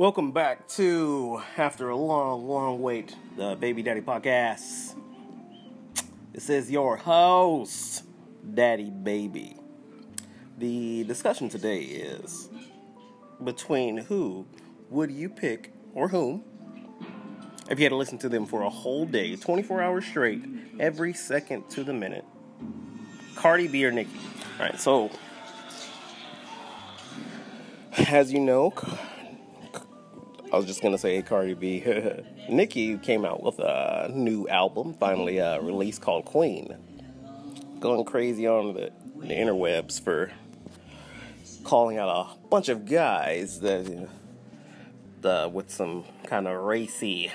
[0.00, 4.94] Welcome back to After a Long, Long Wait, the Baby Daddy Podcast.
[6.32, 8.04] This is your host,
[8.54, 9.58] Daddy Baby.
[10.56, 12.48] The discussion today is
[13.44, 14.46] between who
[14.88, 16.44] would you pick or whom
[17.68, 20.42] if you had to listen to them for a whole day, 24 hours straight,
[20.78, 22.24] every second to the minute.
[23.34, 24.08] Cardi B or Nicki?
[24.58, 25.10] Alright, so
[28.08, 28.72] as you know,
[30.52, 31.84] I was just gonna say Cardi B.
[32.48, 36.76] Nicki came out with a new album, finally uh, released called Queen.
[37.78, 40.32] Going crazy on the, the interwebs for
[41.62, 44.08] calling out a bunch of guys that you know,
[45.20, 47.30] the, with some kind of racy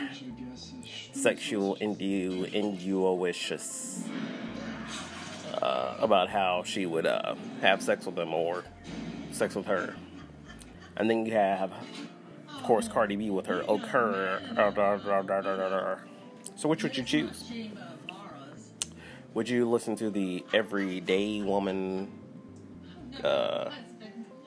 [1.13, 4.09] sexual innu innuoitious
[5.61, 8.65] uh, about how she would uh, have sex with them or
[9.31, 9.95] sex with her.
[10.97, 11.71] And then you have
[12.65, 14.41] course, Cardi B with her occur.
[16.55, 17.51] So, which would you choose?
[19.35, 22.11] Would you listen to the everyday woman,
[23.23, 23.69] uh,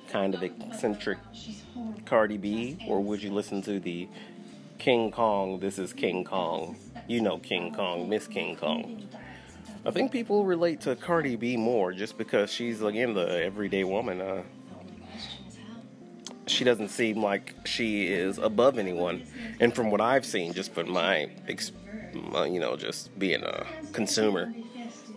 [0.08, 1.18] kind of eccentric
[2.06, 4.08] Cardi B, or would you listen to the
[4.78, 5.60] King Kong?
[5.60, 6.76] This is King Kong.
[7.06, 9.06] You know King Kong, Miss King Kong.
[9.86, 14.20] I think people relate to Cardi B more just because she's again the everyday woman.
[14.20, 14.42] Uh,
[16.50, 19.22] she doesn't seem like she is above anyone.
[19.60, 21.28] And from what I've seen, just from my,
[22.12, 24.52] you know, just being a consumer,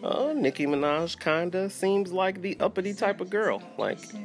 [0.04, 3.64] uh, Nicki Minaj kinda seems like the uppity type of girl.
[3.78, 4.16] Like,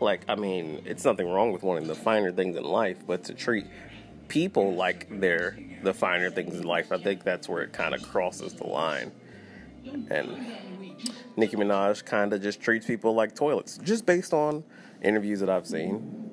[0.00, 3.34] like I mean, it's nothing wrong with wanting the finer things in life, but to
[3.34, 3.66] treat
[4.28, 8.02] people like they're the finer things in life, I think that's where it kind of
[8.02, 9.12] crosses the line.
[10.08, 10.38] And
[11.36, 14.64] Nicki Minaj kind of just treats people like toilets, just based on
[15.02, 16.30] interviews that I've seen.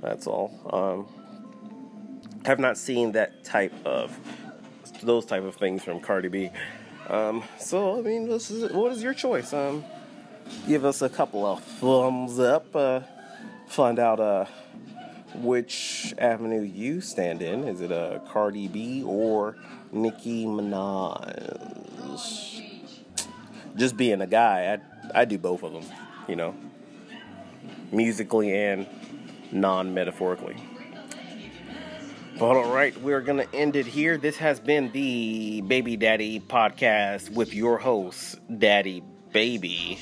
[0.00, 0.50] That's all.
[0.72, 1.06] Um,
[2.46, 4.18] have not seen that type of
[5.02, 6.50] those type of things from Cardi B.
[7.08, 9.52] Um, so I mean, is, what is your choice?
[9.52, 9.84] Um,
[10.66, 12.74] give us a couple of thumbs up.
[12.74, 13.00] Uh,
[13.66, 14.46] find out uh,
[15.34, 17.64] which avenue you stand in.
[17.64, 19.56] Is it a Cardi B or
[19.92, 21.50] Nicki Minaj?
[23.76, 24.78] Just being a guy,
[25.14, 25.84] I I do both of them.
[26.28, 26.54] You know
[27.92, 28.86] musically and
[29.52, 30.56] non metaphorically.
[32.38, 34.16] But all right, we're to end it here.
[34.16, 39.98] This has been the Baby Daddy podcast with your host, Daddy Baby.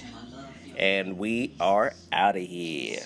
[0.76, 3.00] And we are out of here.